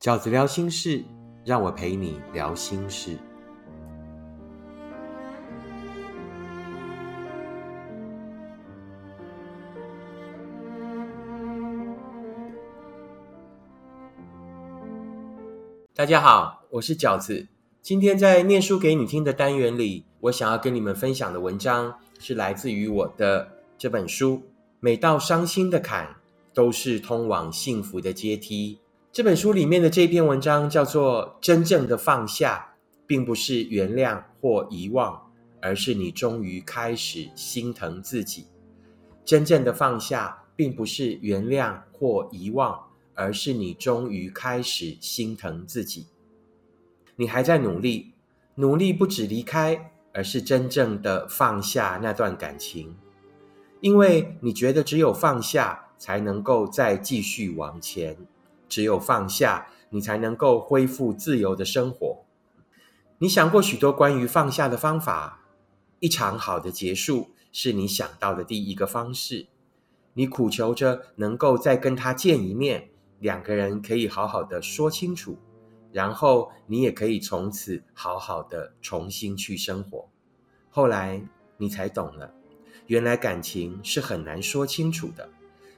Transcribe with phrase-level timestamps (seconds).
[0.00, 1.04] 饺子聊心事，
[1.44, 3.18] 让我陪你聊心事。
[15.94, 17.46] 大家好，我是饺子。
[17.82, 23.46] 今天在念书给你听的单元里，我想要跟你们分享的文章是来自于我的
[23.76, 24.44] 这本书。
[24.80, 26.16] 每道伤心的坎，
[26.54, 28.79] 都是通往幸福的阶梯。
[29.12, 32.74] 这本书里面的这篇文章叫做《真正的放下》，
[33.08, 38.46] 并不是原谅或遗忘，而是你终于开始心疼自己。
[39.24, 46.06] 真正的放下，并不是原谅或遗忘，而是你终于开始心疼自己。
[47.16, 48.12] 你还在努力，
[48.54, 52.96] 努力不止离开，而是真正的放下那段感情，
[53.80, 58.16] 因为你觉得只有放下，才能够再继续往前。
[58.70, 62.24] 只有放下，你才能够恢复自由的生活。
[63.18, 65.44] 你想过许多关于放下的方法，
[65.98, 69.48] 一场好的结束是你想到的第一个方式。
[70.14, 75.36] 你苦求着能够再跟他见一面，两个人可以好好的说清楚，
[75.92, 80.08] 然后你也可以从此好好的重新去生活。
[80.70, 81.20] 后来
[81.58, 82.32] 你才懂了，
[82.86, 85.28] 原来感情是很难说清楚的。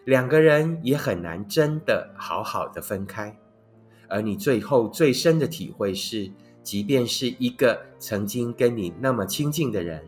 [0.05, 3.39] 两个人也很难真的好好的分开，
[4.09, 6.29] 而你最后最深的体会是，
[6.63, 10.05] 即便是一个曾经跟你那么亲近的人，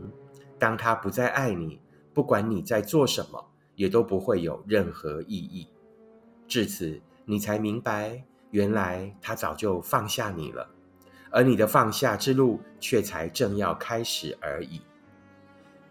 [0.59, 1.81] 当他不再爱你，
[2.13, 5.69] 不管你在做什么，也都不会有任何意义。
[6.49, 10.69] 至此，你才明白，原来他早就放下你了，
[11.31, 14.81] 而你的放下之路却才正要开始而已。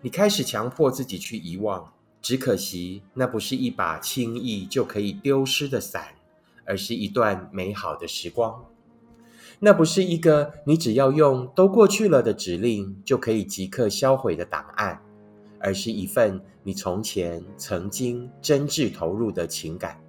[0.01, 1.92] 你开始强迫自己去遗忘。
[2.23, 6.15] 只可惜，那不是一把轻易就可以丢失的伞，
[6.65, 8.65] 而是一段美好的时光。
[9.59, 15.01] 那不是一个你只要用“都过去了”的指令就可以即刻销毁的档案，
[15.59, 20.01] 而是一份你从前曾经真挚投入的情感。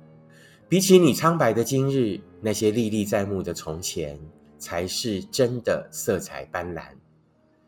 [0.69, 4.19] 比起你苍白的今日，那些历历在目的从前，
[4.57, 6.85] 才是真的色彩斑斓。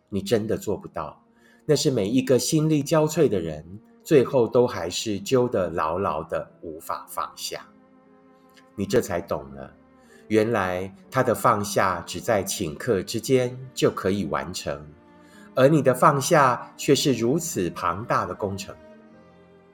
[0.09, 1.21] 你真的做不到，
[1.67, 3.81] 那是每一个心力交瘁的人。
[4.07, 7.67] 最后都还是揪得牢牢的，无法放下。
[8.77, 9.75] 你这才懂了，
[10.29, 14.81] 原来他的放下只在顷刻之间就可以完成，
[15.57, 18.73] 而你的放下却是如此庞大的工程。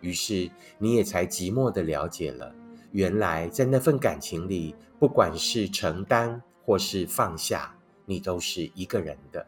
[0.00, 2.54] 于是你也才寂寞的了解了，
[2.92, 7.76] 原来在那份感情里，不管是承担或是放下，
[8.06, 9.46] 你都是一个人的。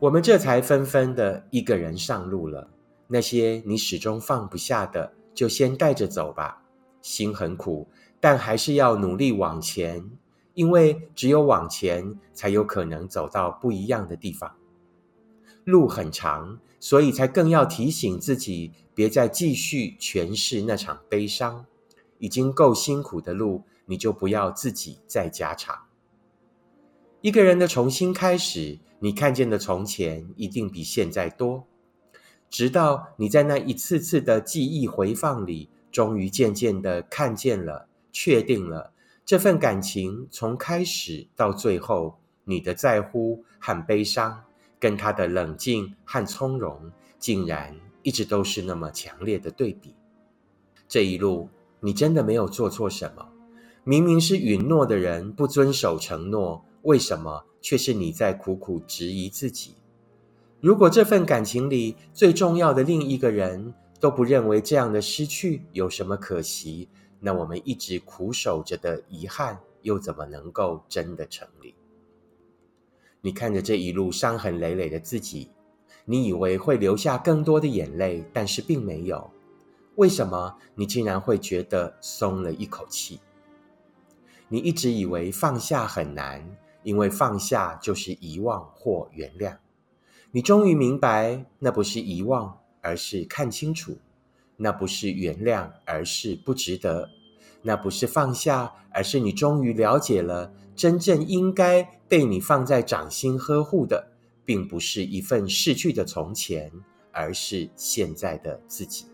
[0.00, 2.68] 我们这才纷纷的一个人上路了。
[3.12, 6.62] 那些你始终放不下的，就先带着走吧。
[7.02, 7.86] 心很苦，
[8.18, 10.10] 但还是要努力往前，
[10.54, 14.56] 因为只有往前，才有可能走到不一样的地方。
[15.64, 21.66] 路很长，所以才更要提醒自己，别再继续诠释那场悲伤。
[22.18, 25.76] 已经够辛苦的路，你就不要自己再加长。
[27.20, 31.66] 一个人的重新开始，你看见的从前一定比现在多。
[32.52, 38.92] 直到你在那一次次的记忆回放里，终于渐渐的看见了、确定了
[39.24, 44.44] 这份感情从开始到最后，你的在乎和悲伤，
[44.78, 49.94] 跟他的冷静和从容，竟然一直都是那么强烈的对比。
[50.86, 51.48] 这一路
[51.80, 53.26] 你真的没有做错什么，
[53.82, 59.76] 明明是允诺的人不遵守承诺，为什么却是你在苦苦质疑自己？
[60.62, 71.74] 如果这份感情里最重要的另一个人都不认为这样的失去有什么可惜，那我们一直苦守着的遗憾又怎么能够真的成立？
[73.22, 75.50] 你看着这一路伤痕累累的自己，
[76.04, 79.28] 你以为会留下更多的眼泪，但是并没有。
[79.96, 83.18] 为什么你竟然会觉得松了一口气？
[84.46, 89.56] 你一直以为放下很难，因为放下就是遗忘或原谅。
[90.34, 93.92] 你终于明白，那不是遗忘，而是看清楚；
[94.56, 97.06] 那不是原谅，而是不值得；
[97.60, 104.08] 那不是放下，而是你终于了解了，真正应该被你放在掌心呵护的，
[104.42, 106.72] 并不是一份逝去的从前，
[107.12, 109.04] 而是现在的自己。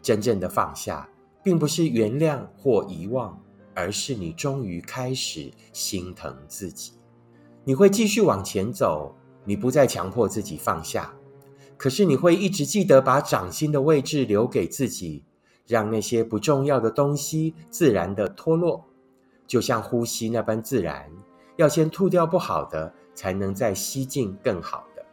[0.00, 1.10] 真正的放下，
[1.44, 3.38] 并不是原谅或遗忘，
[3.74, 6.92] 而是你终于开始心疼自己。
[7.64, 9.14] 你会继续往前走。
[9.44, 11.14] 你不再强迫自己放下，
[11.76, 15.24] 可是你会一直记得把掌心的位置留给自己，
[15.66, 18.84] 让那些不重要的东西自然的脱落。
[19.46, 21.10] 就像呼吸那般自然，
[21.56, 25.04] 要先吐掉不好的，才能再吸进更好的。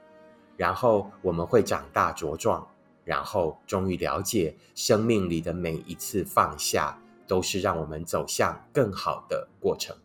[0.56, 2.68] 然后我们会长大茁壮，
[3.03, 9.95] 然后终于了解，生命里的每一次放下，都是让我们走向更好的过程。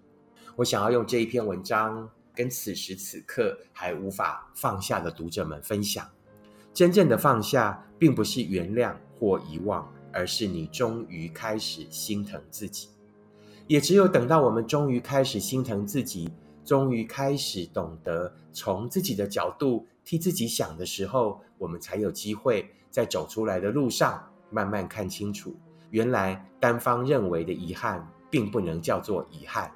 [0.57, 6.09] 我想要用这一篇文章，跟此时此刻还无法放下的读者们分享：
[6.73, 12.89] 真正的放下，并不是原谅或遗忘，而是你终于开始心疼自己。
[13.67, 16.33] 也只有等到我们终于开始心疼自己，
[16.65, 25.55] 终于开始懂得从自己的角度替自己想的时候，我们才有机会在走出来的路上慢慢看清楚，
[25.91, 29.73] 原来单方认为的遗憾并不能叫做遗憾，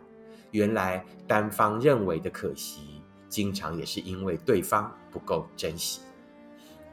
[0.51, 6.01] 原来单方认为的可惜，经常也是因为对方不够珍惜。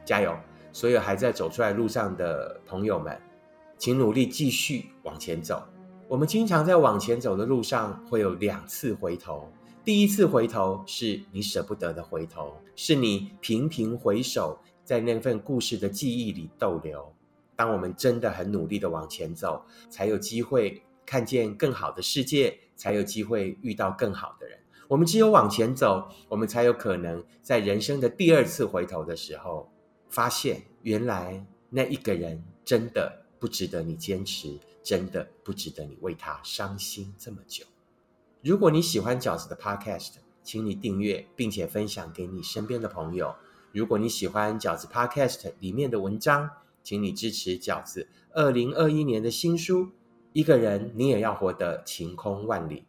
[0.04, 0.36] 加油，
[0.72, 3.18] 所有还在走出来路上的朋友们，
[3.78, 5.62] 请努力继续往前走。
[6.06, 9.50] 我们经常在往前走的路上会有两次回头，
[9.82, 17.10] 第一次回头是你舍不得的回头，是你频频回首，在那份故事的记忆里逗留。
[17.56, 24.58] 当我们真的很努力的往前走，才有机会看见更好的世界，才有机会遇到更好的人。
[24.88, 29.70] 我们只有往前走，我们才有可能在人生的第二次回头的时候，
[30.08, 34.58] 发现原来那一个人真的不值得你坚持。
[34.84, 37.64] 真的不值得你为他伤心这么久。
[38.42, 43.34] 如果你喜欢饺子的 Podcast，请你订阅并且分享给你身边的朋友。
[43.72, 46.50] 如果你喜欢饺子 Podcast 里面的文章，
[46.82, 49.84] 请你支持饺子二零二一年的新书
[50.34, 52.80] 《一个人你也要活得晴空万里》。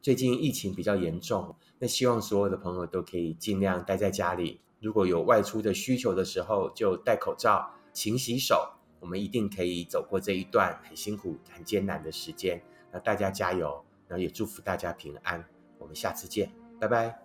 [0.00, 4.60] 最近疫情比较严重，那希望所有的朋友都可以尽量待在家里。
[4.80, 8.72] 如果有外出的需求的时候，就戴口罩、勤洗手。
[8.98, 12.60] 我们一定可以走过这一段很辛苦、很艰难的时间。
[12.90, 15.44] 那大家加油，然后也祝福大家平安。
[15.78, 16.50] 我们下次见，
[16.80, 17.21] 拜拜。